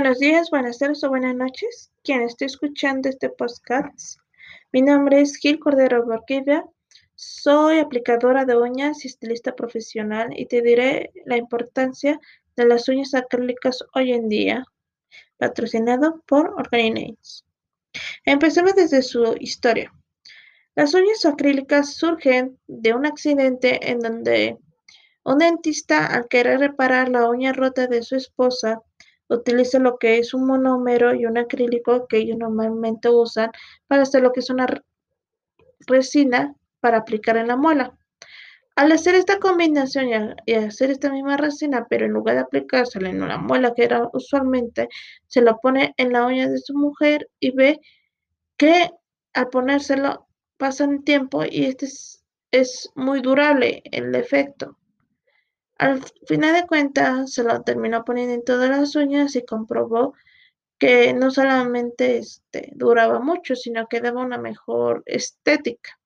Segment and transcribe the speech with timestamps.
[0.00, 1.92] Buenos días, buenas tardes o buenas noches.
[2.02, 4.18] Quien esté escuchando este podcast,
[4.72, 6.64] mi nombre es Gil Cordero Borquilla.
[7.16, 12.18] Soy aplicadora de uñas y estilista profesional y te diré la importancia
[12.56, 14.64] de las uñas acrílicas hoy en día,
[15.36, 17.44] patrocinado por Organinates.
[18.24, 19.92] Empecemos desde su historia.
[20.76, 24.56] Las uñas acrílicas surgen de un accidente en donde
[25.24, 28.80] un dentista, al querer reparar la uña rota de su esposa,
[29.30, 33.50] utiliza lo que es un monómero y un acrílico que ellos normalmente usan
[33.86, 34.66] para hacer lo que es una
[35.86, 37.96] resina para aplicar en la muela.
[38.76, 43.20] Al hacer esta combinación y, hacer esta misma resina, pero en lugar de aplicársela en
[43.20, 44.88] la muela que era usualmente,
[45.26, 47.80] se lo pone en la uña de su mujer y ve
[48.56, 48.90] que
[49.34, 54.76] al ponérselo pasa el tiempo y este es, es muy durable el efecto.
[55.80, 60.12] Al final de cuentas, se lo terminó poniendo en todas las uñas y comprobó
[60.78, 65.98] que no solamente este, duraba mucho, sino que daba una mejor estética,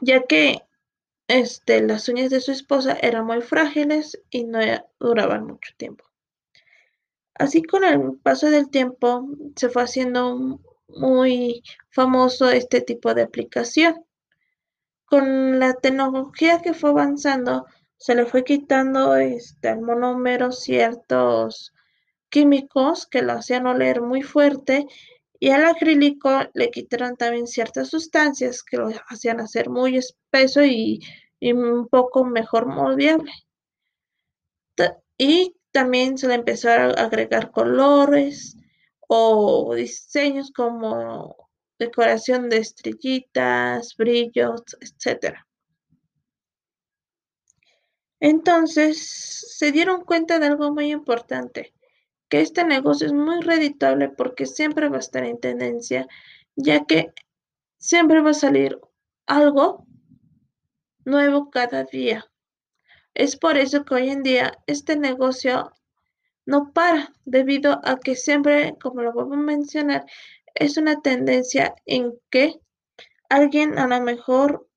[0.00, 0.62] ya que
[1.28, 4.58] este, las uñas de su esposa eran muy frágiles y no
[4.98, 6.04] duraban mucho tiempo.
[7.34, 14.04] Así con el paso del tiempo se fue haciendo muy famoso este tipo de aplicación
[15.10, 17.66] con la tecnología que fue avanzando,
[17.96, 21.74] se le fue quitando este, al monómero ciertos
[22.28, 24.86] químicos que lo hacían oler muy fuerte
[25.40, 31.00] y al acrílico le quitaron también ciertas sustancias que lo hacían hacer muy espeso y,
[31.40, 33.32] y un poco mejor moldeable.
[35.18, 38.56] Y también se le empezó a agregar colores
[39.08, 41.49] o diseños como
[41.80, 45.38] decoración de estrellitas, brillos, etc.
[48.20, 51.72] Entonces se dieron cuenta de algo muy importante,
[52.28, 56.06] que este negocio es muy reditable porque siempre va a estar en tendencia,
[56.54, 57.12] ya que
[57.78, 58.78] siempre va a salir
[59.26, 59.86] algo
[61.06, 62.30] nuevo cada día.
[63.14, 65.72] Es por eso que hoy en día este negocio
[66.44, 70.04] no para, debido a que siempre, como lo vuelvo a mencionar,
[70.54, 72.54] es una tendencia en que
[73.28, 74.68] alguien a lo mejor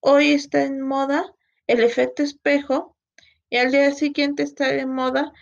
[0.00, 1.32] hoy está en moda
[1.66, 2.96] el efecto espejo
[3.50, 5.32] y al día siguiente está de moda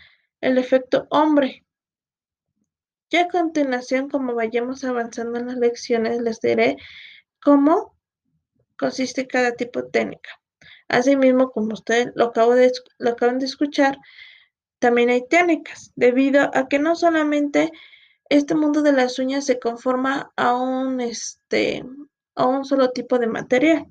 [0.41, 1.65] el efecto hombre.
[3.09, 6.75] Ya a continuación, como vayamos avanzando en las lecciones, les diré
[7.41, 7.95] cómo
[8.77, 10.29] consiste cada tipo de técnica.
[10.89, 12.33] Asimismo, como ustedes lo,
[12.99, 13.97] lo acaban de escuchar,
[14.79, 17.71] también hay técnicas, debido a que no solamente
[18.29, 21.83] este mundo de las uñas se conforma a un, este,
[22.35, 23.85] a un solo tipo de material,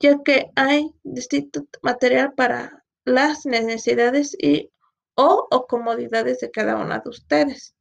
[0.00, 4.70] ya que hay distinto material para las necesidades y
[5.16, 7.74] o, o comodidades de cada una de ustedes,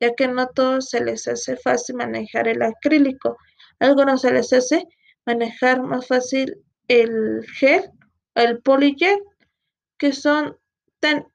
[0.00, 3.36] ya que no todos se les hace fácil manejar el acrílico,
[3.80, 4.84] a algunos se les hace
[5.24, 7.90] manejar más fácil el gel,
[8.34, 9.18] el polygel,
[9.98, 10.56] que son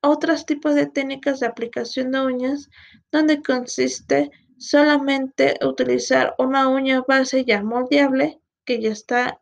[0.02, 2.70] otros tipos de técnicas de aplicación de uñas
[3.12, 9.40] donde consiste solamente utilizar una uña base ya moldeable que ya está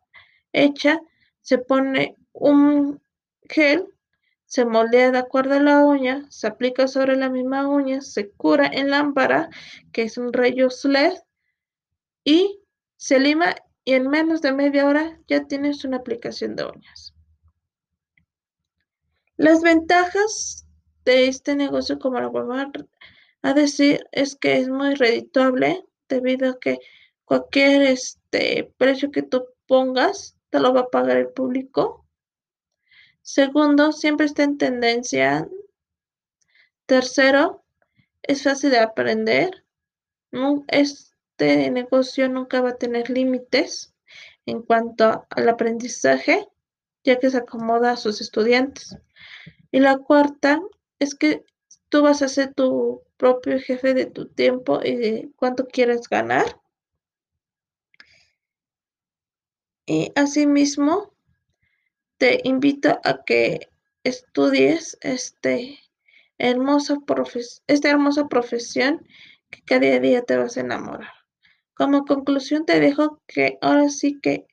[0.52, 1.00] hecha,
[1.42, 3.00] se pone un
[3.48, 3.86] gel,
[4.46, 8.66] se moldea de acuerdo a la uña, se aplica sobre la misma uña, se cura
[8.72, 9.50] en lámpara,
[9.92, 11.14] que es un rayo LED,
[12.24, 12.60] y
[12.96, 13.54] se lima
[13.84, 17.09] y en menos de media hora ya tienes una aplicación de uñas.
[19.40, 20.66] Las ventajas
[21.06, 22.62] de este negocio, como lo vamos
[23.40, 26.78] a decir, es que es muy redituable debido a que
[27.24, 32.06] cualquier este, precio que tú pongas te lo va a pagar el público.
[33.22, 35.48] Segundo, siempre está en tendencia.
[36.84, 37.64] Tercero,
[38.20, 39.64] es fácil de aprender.
[40.68, 43.94] Este negocio nunca va a tener límites
[44.44, 46.46] en cuanto al aprendizaje,
[47.04, 48.96] ya que se acomoda a sus estudiantes.
[49.70, 50.60] Y la cuarta
[50.98, 51.44] es que
[51.88, 56.60] tú vas a ser tu propio jefe de tu tiempo y de cuánto quieres ganar.
[59.86, 61.12] Y asimismo,
[62.16, 63.70] te invito a que
[64.04, 65.78] estudies este
[66.38, 67.02] hermoso
[67.66, 69.06] esta hermosa profesión
[69.50, 71.12] que cada día te vas a enamorar.
[71.74, 74.46] Como conclusión te dejo que ahora sí que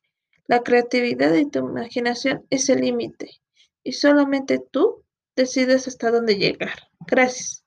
[0.47, 3.41] la creatividad y tu imaginación es el límite
[3.83, 5.03] y solamente tú
[5.35, 6.89] decides hasta dónde llegar.
[7.05, 7.66] Gracias.